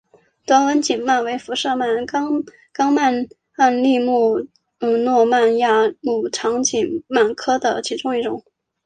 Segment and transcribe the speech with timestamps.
[0.47, 4.39] 短吻颈鳗为辐鳍鱼纲鳗鲡目
[4.79, 8.43] 糯鳗亚目长颈鳗科的其中一个种。